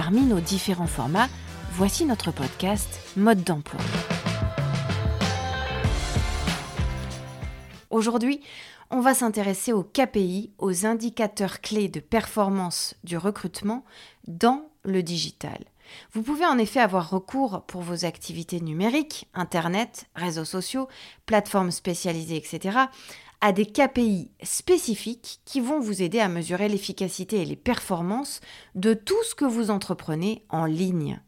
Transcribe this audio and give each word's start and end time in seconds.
Parmi 0.00 0.20
nos 0.20 0.38
différents 0.38 0.86
formats, 0.86 1.26
voici 1.72 2.04
notre 2.04 2.30
podcast 2.30 3.00
Mode 3.16 3.42
d'emploi. 3.42 3.80
Aujourd'hui, 7.90 8.40
on 8.90 9.00
va 9.00 9.12
s'intéresser 9.12 9.72
aux 9.72 9.82
KPI, 9.82 10.52
aux 10.58 10.86
indicateurs 10.86 11.60
clés 11.60 11.88
de 11.88 11.98
performance 11.98 12.94
du 13.02 13.16
recrutement 13.16 13.84
dans 14.28 14.70
le 14.84 15.02
digital. 15.02 15.64
Vous 16.12 16.22
pouvez 16.22 16.46
en 16.46 16.58
effet 16.58 16.78
avoir 16.78 17.10
recours 17.10 17.62
pour 17.66 17.82
vos 17.82 18.04
activités 18.04 18.60
numériques, 18.60 19.26
Internet, 19.34 20.06
réseaux 20.14 20.44
sociaux, 20.44 20.86
plateformes 21.26 21.72
spécialisées, 21.72 22.36
etc., 22.36 22.78
à 23.40 23.52
des 23.52 23.66
KPI 23.66 24.30
spécifiques 24.42 25.40
qui 25.44 25.60
vont 25.60 25.80
vous 25.80 26.02
aider 26.02 26.20
à 26.20 26.28
mesurer 26.28 26.68
l'efficacité 26.68 27.40
et 27.40 27.44
les 27.44 27.56
performances 27.56 28.40
de 28.74 28.94
tout 28.94 29.22
ce 29.24 29.34
que 29.34 29.44
vous 29.44 29.70
entreprenez 29.70 30.44
en 30.48 30.64
ligne. 30.64 31.20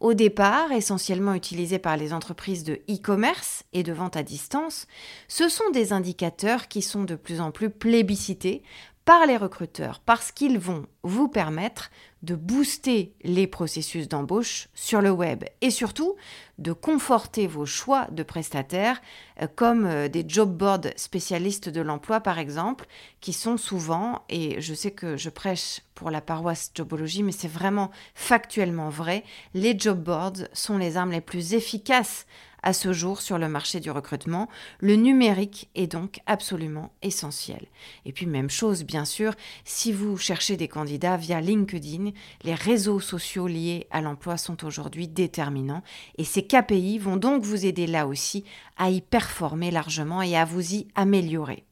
Au 0.00 0.14
départ, 0.14 0.70
essentiellement 0.70 1.34
utilisés 1.34 1.80
par 1.80 1.96
les 1.96 2.12
entreprises 2.12 2.62
de 2.62 2.74
e-commerce 2.88 3.64
et 3.72 3.82
de 3.82 3.92
vente 3.92 4.16
à 4.16 4.22
distance, 4.22 4.86
ce 5.26 5.48
sont 5.48 5.70
des 5.72 5.92
indicateurs 5.92 6.68
qui 6.68 6.82
sont 6.82 7.02
de 7.02 7.16
plus 7.16 7.40
en 7.40 7.50
plus 7.50 7.68
plébiscités 7.68 8.62
par 9.08 9.24
les 9.24 9.38
recruteurs 9.38 10.00
parce 10.04 10.32
qu'ils 10.32 10.58
vont 10.58 10.84
vous 11.02 11.28
permettre 11.28 11.90
de 12.22 12.34
booster 12.34 13.14
les 13.22 13.46
processus 13.46 14.06
d'embauche 14.06 14.68
sur 14.74 15.00
le 15.00 15.10
web 15.10 15.44
et 15.62 15.70
surtout 15.70 16.16
de 16.58 16.72
conforter 16.72 17.46
vos 17.46 17.64
choix 17.64 18.06
de 18.10 18.22
prestataires 18.22 19.00
euh, 19.40 19.46
comme 19.46 19.86
euh, 19.86 20.08
des 20.08 20.26
job 20.28 20.54
boards 20.54 20.92
spécialistes 20.96 21.70
de 21.70 21.80
l'emploi 21.80 22.20
par 22.20 22.38
exemple 22.38 22.84
qui 23.22 23.32
sont 23.32 23.56
souvent 23.56 24.26
et 24.28 24.60
je 24.60 24.74
sais 24.74 24.90
que 24.90 25.16
je 25.16 25.30
prêche 25.30 25.80
pour 25.94 26.10
la 26.10 26.20
paroisse 26.20 26.70
Jobologie 26.74 27.22
mais 27.22 27.32
c'est 27.32 27.48
vraiment 27.48 27.90
factuellement 28.14 28.90
vrai 28.90 29.24
les 29.54 29.78
job 29.78 30.02
boards 30.02 30.48
sont 30.52 30.76
les 30.76 30.98
armes 30.98 31.12
les 31.12 31.22
plus 31.22 31.54
efficaces 31.54 32.26
à 32.62 32.72
ce 32.72 32.92
jour 32.92 33.20
sur 33.20 33.38
le 33.38 33.48
marché 33.48 33.80
du 33.80 33.90
recrutement. 33.90 34.48
Le 34.80 34.96
numérique 34.96 35.68
est 35.74 35.86
donc 35.86 36.20
absolument 36.26 36.92
essentiel. 37.02 37.66
Et 38.04 38.12
puis 38.12 38.26
même 38.26 38.50
chose, 38.50 38.84
bien 38.84 39.04
sûr, 39.04 39.34
si 39.64 39.92
vous 39.92 40.16
cherchez 40.16 40.56
des 40.56 40.68
candidats 40.68 41.16
via 41.16 41.40
LinkedIn, 41.40 42.10
les 42.44 42.54
réseaux 42.54 43.00
sociaux 43.00 43.46
liés 43.46 43.86
à 43.90 44.00
l'emploi 44.00 44.36
sont 44.36 44.64
aujourd'hui 44.64 45.08
déterminants 45.08 45.82
et 46.16 46.24
ces 46.24 46.46
KPI 46.46 46.98
vont 46.98 47.16
donc 47.16 47.42
vous 47.42 47.66
aider 47.66 47.86
là 47.86 48.06
aussi 48.06 48.44
à 48.76 48.90
y 48.90 49.00
performer 49.00 49.70
largement 49.70 50.22
et 50.22 50.36
à 50.36 50.44
vous 50.44 50.74
y 50.74 50.88
améliorer. 50.94 51.64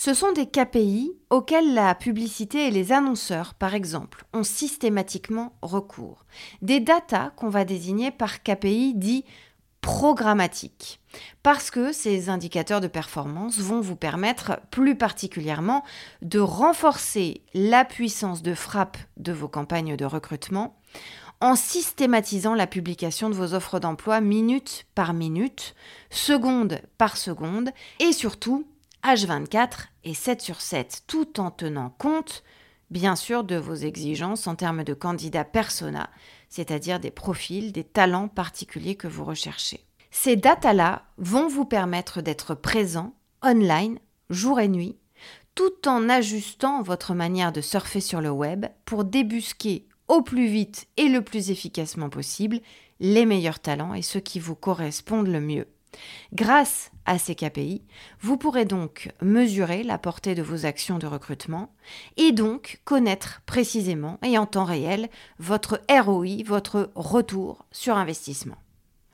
Ce 0.00 0.14
sont 0.14 0.30
des 0.30 0.46
KPI 0.46 1.10
auxquels 1.28 1.74
la 1.74 1.92
publicité 1.96 2.68
et 2.68 2.70
les 2.70 2.92
annonceurs, 2.92 3.54
par 3.54 3.74
exemple, 3.74 4.26
ont 4.32 4.44
systématiquement 4.44 5.56
recours. 5.60 6.24
Des 6.62 6.78
datas 6.78 7.30
qu'on 7.30 7.48
va 7.48 7.64
désigner 7.64 8.12
par 8.12 8.44
KPI 8.44 8.94
dits 8.94 9.24
programmatique. 9.80 11.00
Parce 11.42 11.70
que 11.70 11.92
ces 11.92 12.28
indicateurs 12.28 12.80
de 12.80 12.88
performance 12.88 13.58
vont 13.58 13.80
vous 13.80 13.96
permettre 13.96 14.60
plus 14.70 14.96
particulièrement 14.96 15.84
de 16.22 16.40
renforcer 16.40 17.42
la 17.54 17.84
puissance 17.84 18.42
de 18.42 18.54
frappe 18.54 18.98
de 19.16 19.32
vos 19.32 19.48
campagnes 19.48 19.96
de 19.96 20.04
recrutement 20.04 20.76
en 21.40 21.54
systématisant 21.54 22.54
la 22.54 22.66
publication 22.66 23.30
de 23.30 23.34
vos 23.34 23.54
offres 23.54 23.78
d'emploi 23.78 24.20
minute 24.20 24.86
par 24.94 25.14
minute, 25.14 25.74
seconde 26.10 26.80
par 26.98 27.16
seconde, 27.16 27.70
et 28.00 28.12
surtout 28.12 28.66
H24 29.04 29.86
et 30.04 30.14
7 30.14 30.40
sur 30.40 30.60
7, 30.60 31.04
tout 31.06 31.38
en 31.38 31.50
tenant 31.50 31.90
compte, 31.90 32.42
bien 32.90 33.14
sûr, 33.14 33.44
de 33.44 33.56
vos 33.56 33.74
exigences 33.74 34.46
en 34.46 34.56
termes 34.56 34.82
de 34.82 34.94
candidats 34.94 35.44
persona, 35.44 36.10
c'est-à-dire 36.48 37.00
des 37.00 37.10
profils, 37.10 37.72
des 37.72 37.84
talents 37.84 38.28
particuliers 38.28 38.96
que 38.96 39.08
vous 39.08 39.24
recherchez. 39.24 39.84
Ces 40.10 40.36
datas-là 40.36 41.04
vont 41.18 41.48
vous 41.48 41.64
permettre 41.64 42.22
d'être 42.22 42.54
présent 42.54 43.14
online, 43.42 43.98
jour 44.30 44.58
et 44.60 44.68
nuit, 44.68 44.96
tout 45.54 45.88
en 45.88 46.08
ajustant 46.08 46.82
votre 46.82 47.14
manière 47.14 47.52
de 47.52 47.60
surfer 47.60 48.00
sur 48.00 48.20
le 48.20 48.30
web 48.30 48.66
pour 48.84 49.04
débusquer 49.04 49.86
au 50.06 50.22
plus 50.22 50.46
vite 50.46 50.86
et 50.96 51.08
le 51.08 51.22
plus 51.22 51.50
efficacement 51.50 52.08
possible 52.08 52.60
les 53.00 53.26
meilleurs 53.26 53.60
talents 53.60 53.94
et 53.94 54.02
ceux 54.02 54.20
qui 54.20 54.40
vous 54.40 54.54
correspondent 54.54 55.28
le 55.28 55.40
mieux. 55.40 55.66
Grâce 56.32 56.90
à 57.06 57.18
ces 57.18 57.34
KPI, 57.34 57.82
vous 58.20 58.36
pourrez 58.36 58.64
donc 58.64 59.10
mesurer 59.22 59.82
la 59.82 59.98
portée 59.98 60.34
de 60.34 60.42
vos 60.42 60.66
actions 60.66 60.98
de 60.98 61.06
recrutement 61.06 61.72
et 62.16 62.32
donc 62.32 62.80
connaître 62.84 63.42
précisément 63.46 64.18
et 64.22 64.38
en 64.38 64.46
temps 64.46 64.64
réel 64.64 65.08
votre 65.38 65.80
ROI, 65.90 66.42
votre 66.44 66.90
retour 66.94 67.64
sur 67.72 67.96
investissement. 67.96 68.56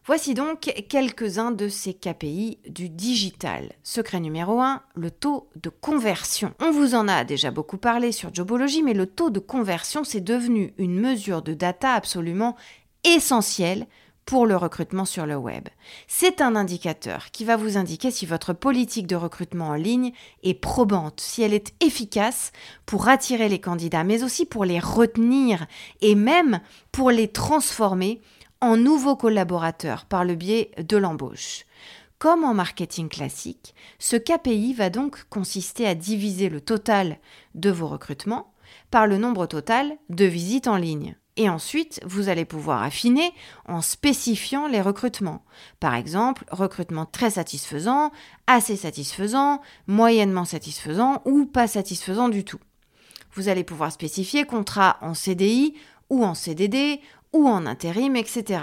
Voici 0.07 0.35
donc 0.35 0.71
quelques-uns 0.91 1.51
de 1.51 1.69
ces 1.69 1.95
KPI 1.95 2.59
du 2.69 2.91
digital. 2.91 3.73
Secret 3.83 4.21
numéro 4.21 4.61
1, 4.61 4.83
le 4.97 5.11
taux 5.11 5.49
de 5.57 5.71
conversion. 5.71 6.53
On 6.61 6.73
vous 6.73 6.95
en 6.95 7.09
a 7.09 7.25
déjà 7.25 7.51
beaucoup 7.51 7.79
parlé 7.79 8.13
sur 8.13 8.35
Jobology, 8.35 8.83
mais 8.83 8.93
le 8.93 9.07
taux 9.07 9.31
de 9.31 9.39
conversion, 9.39 10.05
c'est 10.05 10.21
devenu 10.21 10.75
une 10.77 11.01
mesure 11.01 11.41
de 11.41 11.55
data 11.55 11.95
absolument 11.95 12.55
essentielle 13.03 13.87
pour 14.27 14.47
le 14.47 14.57
recrutement 14.57 15.05
sur 15.05 15.27
le 15.27 15.37
web. 15.37 15.69
C'est 16.09 16.41
un 16.41 16.57
indicateur 16.57 17.31
qui 17.31 17.45
va 17.45 17.57
vous 17.57 17.77
indiquer 17.77 18.11
si 18.11 18.27
votre 18.27 18.53
politique 18.53 19.07
de 19.07 19.17
recrutement 19.17 19.69
en 19.69 19.75
ligne 19.75 20.13
est 20.43 20.55
probante, 20.55 21.21
si 21.21 21.43
elle 21.43 21.55
est 21.55 21.75
efficace 21.83 22.53
pour 22.87 23.09
attirer 23.09 23.49
les 23.49 23.61
candidats, 23.61 24.05
mais 24.05 24.23
aussi 24.23 24.47
pour 24.47 24.65
les 24.65 24.81
retenir 24.81 25.67
et 26.01 26.15
même 26.15 26.61
pour 26.93 27.11
les 27.11 27.29
transformer 27.29 28.21
en 28.61 28.77
nouveaux 28.77 29.17
collaborateurs 29.17 30.07
par 30.07 30.25
le 30.25 30.35
biais 30.35 30.71
de 30.79 30.97
l'embauche. 30.97 31.65
Comme 32.19 32.45
en 32.45 32.55
marketing 32.55 33.11
classique, 33.11 33.75
ce 33.99 34.17
KPI 34.17 34.73
va 34.73 34.89
donc 34.89 35.25
consister 35.29 35.87
à 35.87 35.95
diviser 35.95 36.49
le 36.49 36.63
total 36.63 37.19
de 37.55 37.71
vos 37.71 37.89
recrutements 37.89 38.55
par 38.91 39.07
le 39.07 39.19
nombre 39.19 39.47
total 39.47 39.99
de 40.09 40.25
visites 40.25 40.69
en 40.69 40.77
ligne. 40.77 41.17
Et 41.37 41.49
ensuite, 41.49 42.01
vous 42.05 42.29
allez 42.29 42.45
pouvoir 42.45 42.83
affiner 42.83 43.33
en 43.67 43.81
spécifiant 43.81 44.69
les 44.69 44.81
recrutements. 44.81 45.45
Par 45.81 45.95
exemple, 45.95 46.45
recrutement 46.51 47.07
très 47.07 47.31
satisfaisant, 47.31 48.13
assez 48.47 48.77
satisfaisant, 48.77 49.61
moyennement 49.89 50.45
satisfaisant 50.45 51.23
ou 51.25 51.45
pas 51.45 51.67
satisfaisant 51.67 52.29
du 52.29 52.45
tout. 52.45 52.61
Vous 53.33 53.49
allez 53.49 53.65
pouvoir 53.65 53.91
spécifier 53.91 54.45
contrat 54.45 54.97
en 55.01 55.15
CDI 55.15 55.75
ou 56.09 56.25
en 56.25 56.35
CDD 56.35 57.01
ou 57.33 57.49
en 57.49 57.67
intérim, 57.67 58.15
etc. 58.15 58.61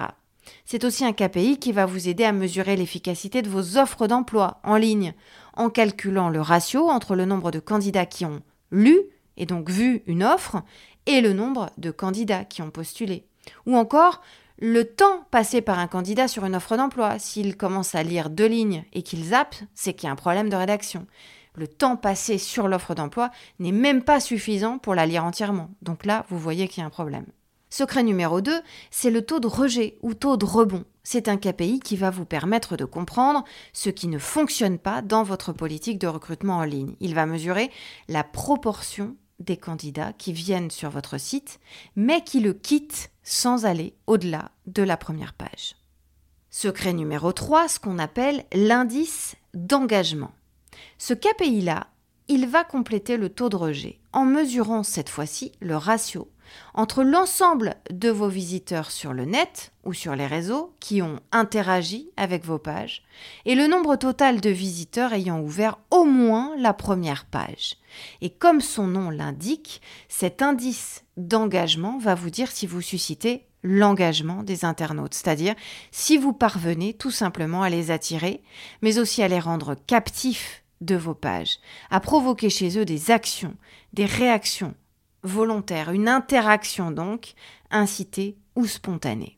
C'est 0.63 0.85
aussi 0.85 1.03
un 1.03 1.11
KPI 1.11 1.59
qui 1.59 1.73
va 1.73 1.85
vous 1.85 2.07
aider 2.07 2.23
à 2.23 2.31
mesurer 2.31 2.77
l'efficacité 2.77 3.41
de 3.41 3.49
vos 3.49 3.77
offres 3.77 4.07
d'emploi 4.07 4.61
en 4.63 4.77
ligne, 4.77 5.13
en 5.55 5.69
calculant 5.69 6.29
le 6.29 6.39
ratio 6.39 6.89
entre 6.89 7.15
le 7.15 7.25
nombre 7.25 7.51
de 7.51 7.59
candidats 7.59 8.05
qui 8.05 8.23
ont 8.25 8.41
lu 8.71 8.97
et 9.37 9.45
donc 9.45 9.69
vu 9.69 10.03
une 10.07 10.23
offre 10.23 10.61
et 11.05 11.21
le 11.21 11.33
nombre 11.33 11.71
de 11.77 11.91
candidats 11.91 12.45
qui 12.45 12.61
ont 12.61 12.71
postulé. 12.71 13.25
Ou 13.65 13.75
encore 13.75 14.21
le 14.63 14.83
temps 14.85 15.25
passé 15.31 15.61
par 15.61 15.79
un 15.79 15.87
candidat 15.87 16.27
sur 16.27 16.45
une 16.45 16.55
offre 16.55 16.77
d'emploi. 16.77 17.17
S'il 17.17 17.57
commence 17.57 17.95
à 17.95 18.03
lire 18.03 18.29
deux 18.29 18.45
lignes 18.45 18.85
et 18.93 19.01
qu'il 19.01 19.23
zappe, 19.23 19.55
c'est 19.73 19.93
qu'il 19.93 20.05
y 20.05 20.09
a 20.09 20.13
un 20.13 20.15
problème 20.15 20.49
de 20.49 20.55
rédaction. 20.55 21.07
Le 21.55 21.67
temps 21.67 21.97
passé 21.97 22.37
sur 22.37 22.67
l'offre 22.67 22.95
d'emploi 22.95 23.31
n'est 23.59 23.71
même 23.71 24.03
pas 24.03 24.19
suffisant 24.19 24.77
pour 24.77 24.95
la 24.95 25.05
lire 25.05 25.25
entièrement. 25.25 25.69
Donc 25.81 26.05
là, 26.05 26.25
vous 26.29 26.37
voyez 26.37 26.67
qu'il 26.67 26.81
y 26.81 26.83
a 26.83 26.87
un 26.87 26.91
problème. 26.91 27.25
Secret 27.69 28.03
numéro 28.03 28.41
2, 28.41 28.61
c'est 28.91 29.09
le 29.09 29.21
taux 29.21 29.39
de 29.39 29.47
rejet 29.47 29.97
ou 30.01 30.13
taux 30.13 30.37
de 30.37 30.45
rebond. 30.45 30.83
C'est 31.03 31.27
un 31.27 31.37
KPI 31.37 31.79
qui 31.79 31.95
va 31.95 32.09
vous 32.09 32.25
permettre 32.25 32.77
de 32.77 32.85
comprendre 32.85 33.43
ce 33.73 33.89
qui 33.89 34.07
ne 34.07 34.19
fonctionne 34.19 34.77
pas 34.77 35.01
dans 35.01 35.23
votre 35.23 35.53
politique 35.53 35.97
de 35.97 36.07
recrutement 36.07 36.57
en 36.57 36.63
ligne. 36.63 36.95
Il 36.99 37.15
va 37.15 37.25
mesurer 37.25 37.71
la 38.07 38.23
proportion 38.23 39.15
des 39.41 39.57
candidats 39.57 40.13
qui 40.13 40.33
viennent 40.33 40.71
sur 40.71 40.89
votre 40.89 41.17
site, 41.17 41.59
mais 41.95 42.23
qui 42.23 42.39
le 42.39 42.53
quittent 42.53 43.11
sans 43.23 43.65
aller 43.65 43.95
au-delà 44.07 44.51
de 44.67 44.83
la 44.83 44.97
première 44.97 45.33
page. 45.33 45.75
Secret 46.49 46.93
numéro 46.93 47.31
3, 47.31 47.67
ce 47.67 47.79
qu'on 47.79 47.99
appelle 47.99 48.45
l'indice 48.53 49.35
d'engagement. 49.53 50.31
Ce 50.97 51.13
KPI-là, 51.13 51.87
il 52.31 52.47
va 52.47 52.63
compléter 52.63 53.17
le 53.17 53.27
taux 53.27 53.49
de 53.49 53.57
rejet 53.57 53.99
en 54.13 54.23
mesurant 54.23 54.83
cette 54.83 55.09
fois-ci 55.09 55.51
le 55.59 55.75
ratio 55.75 56.29
entre 56.73 57.03
l'ensemble 57.03 57.75
de 57.89 58.09
vos 58.09 58.29
visiteurs 58.29 58.89
sur 58.89 59.11
le 59.11 59.25
net 59.25 59.73
ou 59.83 59.91
sur 59.91 60.15
les 60.15 60.27
réseaux 60.27 60.73
qui 60.79 61.01
ont 61.01 61.19
interagi 61.33 62.09
avec 62.15 62.45
vos 62.45 62.57
pages 62.57 63.03
et 63.45 63.53
le 63.53 63.67
nombre 63.67 63.97
total 63.97 64.39
de 64.39 64.49
visiteurs 64.49 65.11
ayant 65.11 65.41
ouvert 65.41 65.79
au 65.91 66.05
moins 66.05 66.53
la 66.57 66.73
première 66.73 67.25
page. 67.25 67.75
Et 68.21 68.29
comme 68.29 68.61
son 68.61 68.87
nom 68.87 69.09
l'indique, 69.09 69.81
cet 70.07 70.41
indice 70.41 71.03
d'engagement 71.17 71.97
va 71.99 72.15
vous 72.15 72.29
dire 72.29 72.49
si 72.49 72.65
vous 72.65 72.81
suscitez 72.81 73.45
l'engagement 73.61 74.43
des 74.43 74.63
internautes, 74.63 75.13
c'est-à-dire 75.13 75.55
si 75.91 76.17
vous 76.17 76.33
parvenez 76.33 76.93
tout 76.93 77.11
simplement 77.11 77.61
à 77.61 77.69
les 77.69 77.91
attirer, 77.91 78.41
mais 78.81 78.99
aussi 78.99 79.21
à 79.21 79.27
les 79.27 79.39
rendre 79.39 79.75
captifs 79.85 80.60
de 80.81 80.95
vos 80.95 81.13
pages, 81.13 81.59
à 81.89 81.99
provoquer 81.99 82.49
chez 82.49 82.77
eux 82.77 82.85
des 82.85 83.11
actions, 83.11 83.55
des 83.93 84.05
réactions 84.05 84.75
volontaires, 85.23 85.91
une 85.91 86.09
interaction 86.09 86.91
donc, 86.91 87.33
incitée 87.69 88.37
ou 88.55 88.65
spontanée. 88.65 89.37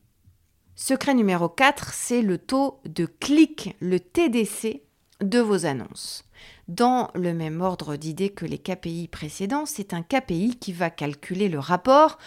Secret 0.76 1.14
numéro 1.14 1.50
4, 1.50 1.94
c'est 1.94 2.22
le 2.22 2.38
taux 2.38 2.80
de 2.86 3.06
clic, 3.06 3.76
le 3.80 4.00
TDC, 4.00 4.82
de 5.22 5.40
vos 5.40 5.66
annonces. 5.66 6.26
Dans 6.68 7.10
le 7.14 7.34
même 7.34 7.62
ordre 7.62 7.96
d'idées 7.96 8.30
que 8.30 8.46
les 8.46 8.58
KPI 8.58 9.08
précédents, 9.08 9.66
c'est 9.66 9.94
un 9.94 10.02
KPI 10.02 10.58
qui 10.60 10.74
va 10.74 10.90
calculer 10.90 11.50
le 11.50 11.60
rapport 11.60 12.18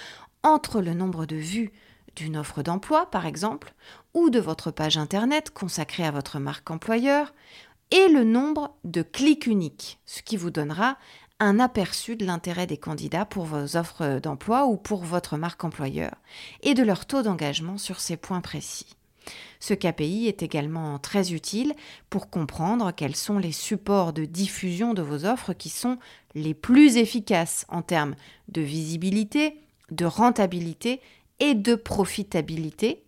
entre 0.43 0.81
le 0.81 0.95
nombre 0.95 1.27
de 1.27 1.37
vues 1.37 1.73
d'une 2.15 2.37
offre 2.37 2.63
d'emploi, 2.63 3.11
par 3.11 3.27
exemple, 3.27 3.75
ou 4.15 4.31
de 4.31 4.41
votre 4.41 4.71
page 4.71 4.97
Internet 4.97 5.51
consacrée 5.51 6.05
à 6.05 6.11
votre 6.11 6.39
marque 6.39 6.71
employeur, 6.71 7.35
et 7.91 8.09
le 8.09 8.25
nombre 8.25 8.77
de 8.85 9.03
clics 9.03 9.47
uniques, 9.47 9.99
ce 10.07 10.23
qui 10.23 10.37
vous 10.37 10.51
donnera 10.51 10.97
un 11.39 11.61
aperçu 11.61 12.17
de 12.17 12.25
l'intérêt 12.25 12.67
des 12.67 12.79
candidats 12.79 13.27
pour 13.27 13.45
vos 13.45 13.77
offres 13.77 14.21
d'emploi 14.21 14.67
ou 14.67 14.77
pour 14.77 15.05
votre 15.05 15.37
marque 15.37 15.65
employeur, 15.65 16.15
et 16.63 16.75
de 16.75 16.83
leur 16.83 17.07
taux 17.07 17.23
d'engagement 17.23 17.79
sur 17.79 18.01
ces 18.01 18.17
points 18.17 18.41
précis. 18.41 18.97
Ce 19.61 19.75
KPI 19.75 20.29
est 20.29 20.43
également 20.43 20.99
très 20.99 21.33
utile 21.33 21.75
pour 22.11 22.31
comprendre 22.31 22.93
quels 22.93 23.17
sont 23.17 23.39
les 23.39 23.53
supports 23.53 24.13
de 24.13 24.25
diffusion 24.25 24.95
de 24.95 25.03
vos 25.03 25.25
offres 25.25 25.53
qui 25.53 25.69
sont 25.69 25.99
les 26.35 26.55
plus 26.55 26.97
efficaces 26.97 27.67
en 27.69 27.83
termes 27.83 28.15
de 28.49 28.61
visibilité, 28.61 29.61
de 29.91 30.05
rentabilité 30.05 31.01
et 31.41 31.55
de 31.55 31.75
profitabilité. 31.75 33.06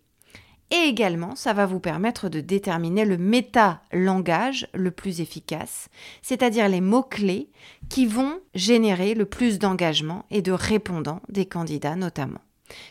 Et 0.71 0.87
également, 0.87 1.35
ça 1.35 1.53
va 1.53 1.65
vous 1.65 1.79
permettre 1.79 2.29
de 2.29 2.41
déterminer 2.41 3.03
le 3.03 3.17
méta-langage 3.17 4.67
le 4.73 4.91
plus 4.91 5.19
efficace, 5.19 5.89
c'est-à-dire 6.21 6.69
les 6.69 6.81
mots-clés 6.81 7.49
qui 7.89 8.05
vont 8.05 8.39
générer 8.53 9.15
le 9.15 9.25
plus 9.25 9.57
d'engagement 9.57 10.25
et 10.29 10.43
de 10.43 10.51
répondants 10.51 11.21
des 11.27 11.47
candidats 11.47 11.95
notamment. 11.95 12.41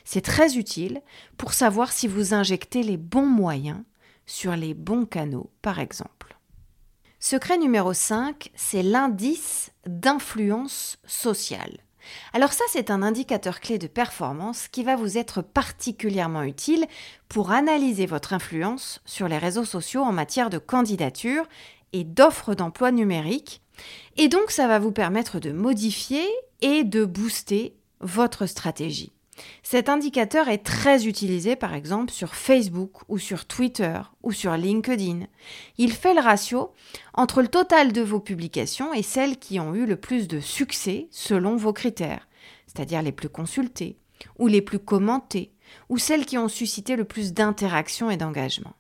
C'est 0.05 0.23
très 0.23 0.57
utile 0.57 1.03
pour 1.37 1.53
savoir 1.53 1.93
si 1.93 2.09
vous 2.09 2.35
injectez 2.35 2.83
les 2.83 2.97
bons 2.97 3.27
moyens 3.27 3.83
sur 4.27 4.57
les 4.57 4.75
bons 4.75 5.07
canaux, 5.07 5.51
par 5.63 5.79
exemple. 5.79 6.37
Secret 7.21 7.59
numéro 7.59 7.93
5, 7.93 8.51
c'est 8.55 8.83
l'indice 8.83 9.73
d'influence 9.87 10.99
sociale. 11.07 11.79
Alors 12.33 12.53
ça, 12.53 12.65
c'est 12.71 12.91
un 12.91 13.03
indicateur 13.03 13.61
clé 13.61 13.79
de 13.79 13.87
performance 13.87 14.69
qui 14.69 14.85
va 14.85 14.97
vous 14.97 15.19
être 15.19 15.43
particulièrement 15.43 16.43
utile 16.43 16.87
pour 17.29 17.51
analyser 17.51 18.07
votre 18.07 18.33
influence 18.33 19.01
sur 19.05 19.29
les 19.29 19.39
réseaux 19.39 19.65
sociaux 19.65 20.03
en 20.03 20.13
matière 20.13 20.51
de 20.51 20.59
candidature 20.59 21.47
et 21.93 22.05
d'offres 22.05 22.55
d'emploi 22.55 22.93
numériques. 22.93 23.63
Et 24.17 24.29
donc, 24.29 24.51
ça 24.51 24.67
va 24.67 24.79
vous 24.79 24.93
permettre 24.93 25.41
de 25.41 25.53
modifier 25.53 26.27
et 26.61 26.85
de 26.85 27.05
booster 27.05 27.75
votre 28.01 28.47
stratégie. 28.47 29.13
Cet 29.63 29.89
indicateur 29.89 30.49
est 30.49 30.65
très 30.65 31.07
utilisé 31.07 31.57
par 31.57 31.75
exemple 31.75 32.13
sur 32.13 32.35
Facebook 32.35 33.03
ou 33.09 33.19
sur 33.19 33.47
Twitter 33.47 34.01
ou 34.23 34.33
sur 34.33 34.57
LinkedIn. 34.57 35.27
Il 35.77 35.93
fait 35.93 36.15
le 36.15 36.21
ratio 36.21 36.73
entre 37.15 37.43
le 37.43 37.49
total 37.49 37.93
de 37.93 38.03
vos 38.03 38.21
publications 38.21 38.93
et 38.95 39.03
celles 39.03 39.39
qui 39.39 39.61
ont 39.61 39.75
eu 39.75 39.87
le 39.87 39.97
plus 39.97 40.29
de 40.29 40.41
succès 40.41 41.09
selon 41.11 41.57
vos 41.57 41.73
critères, 41.73 42.29
c'est-à-dire 42.67 43.03
les 43.03 43.13
plus 43.13 43.29
consultées 43.29 43.99
ou 44.39 44.47
les 44.47 44.63
plus 44.63 44.79
commentées 44.79 45.53
ou 45.89 45.99
celles 45.99 46.27
qui 46.27 46.39
ont 46.39 46.49
suscité 46.49 46.97
le 46.97 47.05
plus 47.05 47.33
d'interactions 47.33 48.11
et 48.11 48.17
d'engagement. 48.17 48.75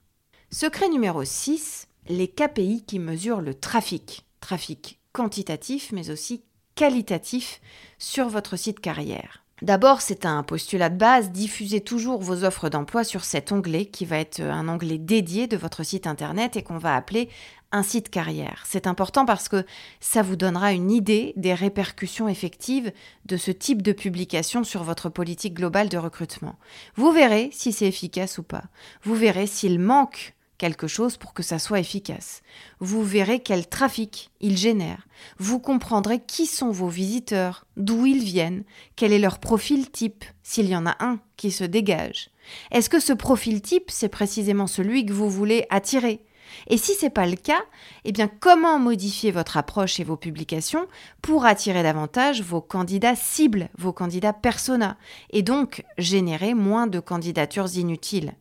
Secret 0.50 0.88
numéro 0.88 1.24
6, 1.24 1.88
les 2.08 2.28
KPI 2.28 2.84
qui 2.86 2.98
mesurent 2.98 3.42
le 3.42 3.54
trafic. 3.54 4.24
Trafic 4.40 4.98
quantitatif 5.12 5.92
mais 5.92 6.10
aussi 6.10 6.44
qualitatif 6.74 7.60
sur 7.98 8.28
votre 8.28 8.56
site 8.56 8.80
carrière. 8.80 9.44
D'abord, 9.60 10.00
c'est 10.00 10.24
un 10.24 10.44
postulat 10.44 10.88
de 10.88 10.96
base, 10.96 11.32
diffusez 11.32 11.80
toujours 11.80 12.20
vos 12.20 12.44
offres 12.44 12.68
d'emploi 12.68 13.02
sur 13.02 13.24
cet 13.24 13.50
onglet 13.50 13.86
qui 13.86 14.04
va 14.04 14.18
être 14.18 14.40
un 14.40 14.68
onglet 14.68 14.98
dédié 14.98 15.48
de 15.48 15.56
votre 15.56 15.82
site 15.82 16.06
internet 16.06 16.56
et 16.56 16.62
qu'on 16.62 16.78
va 16.78 16.94
appeler 16.94 17.28
un 17.72 17.82
site 17.82 18.08
carrière. 18.08 18.62
C'est 18.66 18.86
important 18.86 19.26
parce 19.26 19.48
que 19.48 19.64
ça 20.00 20.22
vous 20.22 20.36
donnera 20.36 20.72
une 20.72 20.90
idée 20.90 21.32
des 21.36 21.54
répercussions 21.54 22.28
effectives 22.28 22.92
de 23.26 23.36
ce 23.36 23.50
type 23.50 23.82
de 23.82 23.92
publication 23.92 24.62
sur 24.62 24.84
votre 24.84 25.08
politique 25.08 25.54
globale 25.54 25.88
de 25.88 25.98
recrutement. 25.98 26.56
Vous 26.94 27.10
verrez 27.10 27.50
si 27.52 27.72
c'est 27.72 27.86
efficace 27.86 28.38
ou 28.38 28.44
pas. 28.44 28.64
Vous 29.02 29.14
verrez 29.14 29.46
s'il 29.46 29.80
manque 29.80 30.34
quelque 30.58 30.88
chose 30.88 31.16
pour 31.16 31.32
que 31.32 31.42
ça 31.42 31.58
soit 31.58 31.80
efficace. 31.80 32.42
Vous 32.80 33.02
verrez 33.02 33.40
quel 33.40 33.68
trafic 33.68 34.30
il 34.40 34.58
génère. 34.58 35.06
Vous 35.38 35.60
comprendrez 35.60 36.20
qui 36.20 36.46
sont 36.46 36.70
vos 36.70 36.88
visiteurs, 36.88 37.64
d'où 37.76 38.06
ils 38.06 38.22
viennent, 38.22 38.64
quel 38.96 39.12
est 39.12 39.18
leur 39.18 39.38
profil 39.38 39.90
type, 39.90 40.24
s'il 40.42 40.68
y 40.68 40.76
en 40.76 40.86
a 40.86 40.96
un 41.00 41.20
qui 41.36 41.50
se 41.50 41.64
dégage. 41.64 42.30
Est-ce 42.70 42.90
que 42.90 43.00
ce 43.00 43.12
profil 43.12 43.62
type, 43.62 43.90
c'est 43.90 44.08
précisément 44.08 44.66
celui 44.66 45.06
que 45.06 45.12
vous 45.12 45.30
voulez 45.30 45.66
attirer? 45.70 46.24
Et 46.66 46.78
si 46.78 46.94
ce 46.94 47.06
n'est 47.06 47.10
pas 47.10 47.26
le 47.26 47.36
cas, 47.36 47.62
eh 48.04 48.12
bien 48.12 48.26
comment 48.28 48.78
modifier 48.78 49.30
votre 49.30 49.56
approche 49.56 50.00
et 50.00 50.04
vos 50.04 50.16
publications 50.16 50.86
pour 51.22 51.44
attirer 51.44 51.82
davantage 51.82 52.42
vos 52.42 52.62
candidats 52.62 53.16
cibles, 53.16 53.68
vos 53.76 53.92
candidats 53.92 54.32
persona, 54.32 54.96
et 55.30 55.42
donc 55.42 55.84
générer 55.98 56.54
moins 56.54 56.86
de 56.86 57.00
candidatures 57.00 57.76
inutiles? 57.76 58.34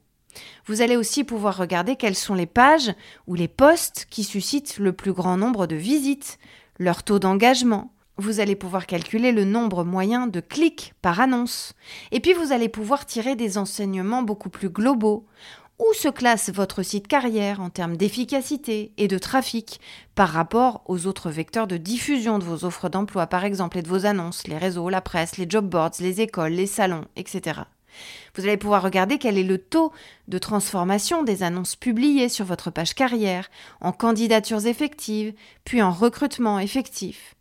Vous 0.66 0.82
allez 0.82 0.98
aussi 0.98 1.24
pouvoir 1.24 1.58
regarder 1.58 1.96
quelles 1.96 2.16
sont 2.16 2.36
les 2.36 2.46
pages 2.46 2.94
ou 3.28 3.36
les 3.36 3.48
posts 3.48 4.08
qui 4.10 4.24
suscitent 4.24 4.78
le 4.78 4.94
plus 4.94 5.14
grand 5.14 5.38
nombre 5.38 5.68
de 5.68 5.76
visites, 5.76 6.40
leur 6.80 7.04
taux 7.04 7.20
d'engagement. 7.20 7.92
Vous 8.18 8.40
allez 8.40 8.56
pouvoir 8.56 8.88
calculer 8.88 9.32
le 9.32 9.46
nombre 9.46 9.84
moyen 9.84 10.26
de 10.28 10.40
clics 10.40 10.94
par 11.02 11.20
annonce. 11.20 11.74
Et 12.12 12.20
puis 12.20 12.34
vous 12.34 12.52
allez 12.52 12.70
pouvoir 12.70 13.06
tirer 13.06 13.36
des 13.36 13.58
enseignements 13.58 14.24
beaucoup 14.24 14.50
plus 14.50 14.70
globaux. 14.70 15.26
Où 15.80 15.94
se 15.94 16.08
classe 16.08 16.50
votre 16.50 16.82
site 16.82 17.08
carrière 17.08 17.62
en 17.62 17.70
termes 17.70 17.98
d'efficacité 17.98 18.94
et 18.98 19.08
de 19.08 19.20
trafic 19.20 19.80
par 20.16 20.30
rapport 20.30 20.82
aux 20.88 21.06
autres 21.06 21.30
vecteurs 21.30 21.68
de 21.68 21.78
diffusion 21.78 22.40
de 22.40 22.44
vos 22.44 22.66
offres 22.66 22.90
d'emploi, 22.90 23.28
par 23.28 23.46
exemple, 23.46 23.78
et 23.78 23.84
de 23.84 23.88
vos 23.88 24.08
annonces, 24.08 24.48
les 24.48 24.58
réseaux, 24.58 24.90
la 24.90 25.02
presse, 25.02 25.38
les 25.38 25.48
job 25.48 25.70
boards, 25.70 25.92
les 26.00 26.20
écoles, 26.20 26.54
les 26.54 26.66
salons, 26.66 27.06
etc. 27.16 27.62
Vous 28.36 28.44
allez 28.44 28.58
pouvoir 28.58 28.84
regarder 28.84 29.18
quel 29.18 29.38
est 29.38 29.44
le 29.44 29.58
taux 29.58 29.92
de 30.28 30.38
transformation 30.38 31.24
des 31.24 31.44
annonces 31.44 31.76
publiées 31.76 32.30
sur 32.30 32.46
votre 32.46 32.72
page 32.72 32.94
carrière, 32.94 33.50
en 33.82 33.92
candidatures 33.92 34.68
effectives, 34.68 35.34
puis 35.66 35.82
en 35.82 35.92
recrutement 35.92 36.60
effectif. 36.60 37.36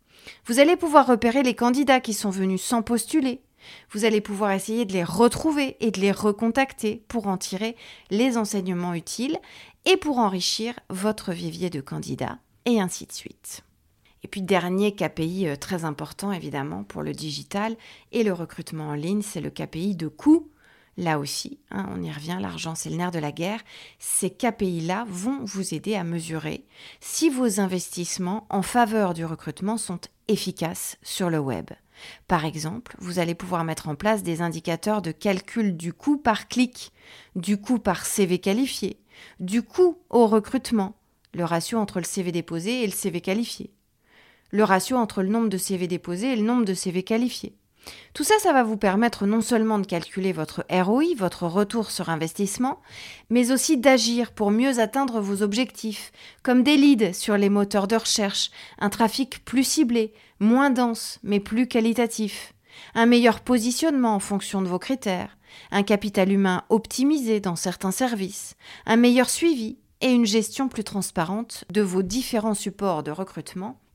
Vous 0.45 0.59
allez 0.59 0.75
pouvoir 0.75 1.07
repérer 1.07 1.43
les 1.43 1.55
candidats 1.55 2.01
qui 2.01 2.13
sont 2.13 2.29
venus 2.29 2.61
sans 2.61 2.81
postuler. 2.81 3.41
Vous 3.91 4.05
allez 4.05 4.21
pouvoir 4.21 4.51
essayer 4.51 4.85
de 4.85 4.93
les 4.93 5.03
retrouver 5.03 5.77
et 5.79 5.91
de 5.91 5.99
les 5.99 6.11
recontacter 6.11 7.03
pour 7.07 7.27
en 7.27 7.37
tirer 7.37 7.75
les 8.09 8.37
enseignements 8.37 8.93
utiles 8.93 9.39
et 9.85 9.97
pour 9.97 10.19
enrichir 10.19 10.73
votre 10.89 11.31
vivier 11.31 11.69
de 11.69 11.81
candidats, 11.81 12.39
et 12.65 12.79
ainsi 12.79 13.05
de 13.05 13.11
suite. 13.11 13.63
Et 14.27 14.29
puis 14.29 14.41
dernier 14.41 14.93
KPI 14.93 15.47
euh, 15.47 15.55
très 15.55 15.85
important 15.85 16.33
évidemment 16.33 16.83
pour 16.83 17.01
le 17.01 17.13
digital 17.13 17.77
et 18.11 18.25
le 18.25 18.33
recrutement 18.33 18.89
en 18.89 18.93
ligne, 18.93 19.21
c'est 19.21 19.39
le 19.39 19.49
KPI 19.49 19.95
de 19.95 20.09
coût. 20.09 20.51
Là 20.97 21.17
aussi, 21.17 21.59
hein, 21.71 21.87
on 21.95 22.03
y 22.03 22.11
revient, 22.11 22.37
l'argent 22.41 22.75
c'est 22.75 22.89
le 22.89 22.97
nerf 22.97 23.11
de 23.11 23.19
la 23.19 23.31
guerre. 23.31 23.61
Ces 23.99 24.29
KPI-là 24.29 25.05
vont 25.07 25.45
vous 25.45 25.73
aider 25.73 25.95
à 25.95 26.03
mesurer 26.03 26.65
si 26.99 27.29
vos 27.29 27.61
investissements 27.61 28.45
en 28.49 28.63
faveur 28.63 29.13
du 29.13 29.23
recrutement 29.23 29.77
sont 29.77 30.01
efficaces 30.27 30.97
sur 31.03 31.29
le 31.29 31.39
web. 31.39 31.69
Par 32.27 32.43
exemple, 32.43 32.97
vous 32.99 33.19
allez 33.19 33.33
pouvoir 33.33 33.63
mettre 33.63 33.87
en 33.87 33.95
place 33.95 34.23
des 34.23 34.41
indicateurs 34.41 35.01
de 35.01 35.13
calcul 35.13 35.77
du 35.77 35.93
coût 35.93 36.17
par 36.17 36.49
clic, 36.49 36.91
du 37.37 37.61
coût 37.61 37.79
par 37.79 38.05
CV 38.05 38.39
qualifié, 38.39 38.99
du 39.39 39.61
coût 39.61 39.97
au 40.09 40.27
recrutement, 40.27 40.97
le 41.33 41.45
ratio 41.45 41.79
entre 41.79 41.99
le 41.99 42.05
CV 42.05 42.33
déposé 42.33 42.83
et 42.83 42.87
le 42.87 42.91
CV 42.91 43.21
qualifié 43.21 43.71
le 44.51 44.63
ratio 44.63 44.97
entre 44.97 45.21
le 45.21 45.29
nombre 45.29 45.49
de 45.49 45.57
CV 45.57 45.87
déposés 45.87 46.33
et 46.33 46.35
le 46.35 46.43
nombre 46.43 46.65
de 46.65 46.73
CV 46.73 47.03
qualifiés. 47.03 47.55
Tout 48.13 48.23
ça, 48.23 48.35
ça 48.39 48.53
va 48.53 48.63
vous 48.63 48.77
permettre 48.77 49.25
non 49.25 49.41
seulement 49.41 49.79
de 49.79 49.85
calculer 49.85 50.33
votre 50.33 50.65
ROI, 50.69 51.15
votre 51.15 51.43
retour 51.43 51.91
sur 51.91 52.09
investissement, 52.09 52.81
mais 53.29 53.51
aussi 53.51 53.77
d'agir 53.77 54.31
pour 54.31 54.51
mieux 54.51 54.79
atteindre 54.79 55.19
vos 55.19 55.41
objectifs, 55.41 56.11
comme 56.43 56.63
des 56.63 56.77
leads 56.77 57.13
sur 57.13 57.37
les 57.37 57.49
moteurs 57.49 57.87
de 57.87 57.95
recherche, 57.95 58.51
un 58.79 58.89
trafic 58.89 59.43
plus 59.45 59.63
ciblé, 59.63 60.13
moins 60.39 60.69
dense, 60.69 61.19
mais 61.23 61.39
plus 61.39 61.67
qualitatif. 61.67 62.53
un 62.93 63.07
meilleur 63.07 63.39
positionnement 63.39 64.13
en 64.13 64.19
fonction 64.19 64.61
de 64.61 64.67
vos 64.67 64.77
critères, 64.77 65.37
un 65.71 65.81
capital 65.81 66.31
humain 66.31 66.63
optimisé 66.69 67.39
dans 67.39 67.55
certains 67.55 67.91
services, 67.91 68.55
un 68.85 68.97
meilleur 68.97 69.29
suivi 69.29 69.77
et 70.01 70.11
une 70.11 70.27
gestion 70.27 70.67
plus 70.67 70.83
transparente 70.83 71.65
de 71.71 71.81
vos 71.81 72.03
différents 72.03 72.53
supports 72.53 73.01
de 73.01 73.09
recrutement, 73.09 73.79